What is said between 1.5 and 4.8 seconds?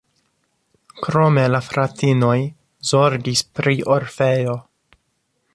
la fratinoj zorgis pri orfejo.